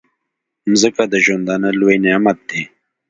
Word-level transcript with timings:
مځکه 0.69 1.03
د 1.11 1.15
ژوندانه 1.25 1.69
لوی 1.79 1.95
نعمت 2.05 2.37
دی. 2.49 2.63